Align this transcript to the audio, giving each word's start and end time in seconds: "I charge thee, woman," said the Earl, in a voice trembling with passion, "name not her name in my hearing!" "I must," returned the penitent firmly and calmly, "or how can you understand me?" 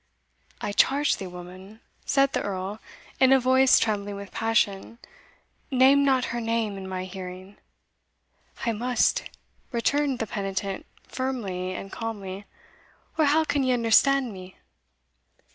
"I 0.61 0.71
charge 0.71 1.17
thee, 1.17 1.27
woman," 1.27 1.79
said 2.07 2.33
the 2.33 2.41
Earl, 2.41 2.79
in 3.19 3.31
a 3.31 3.39
voice 3.39 3.77
trembling 3.77 4.15
with 4.15 4.31
passion, 4.31 4.97
"name 5.69 6.03
not 6.03 6.25
her 6.33 6.41
name 6.41 6.75
in 6.75 6.87
my 6.89 7.05
hearing!" 7.05 7.57
"I 8.65 8.71
must," 8.71 9.25
returned 9.71 10.17
the 10.17 10.25
penitent 10.25 10.87
firmly 11.03 11.73
and 11.75 11.91
calmly, 11.91 12.45
"or 13.15 13.25
how 13.25 13.43
can 13.43 13.61
you 13.63 13.75
understand 13.75 14.33
me?" 14.33 14.55